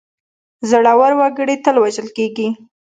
زړه 0.69 0.93
ور 0.99 1.13
وګړي 1.19 1.55
تل 1.65 1.75
وژل 1.79 2.07
کېږي. 2.17 2.47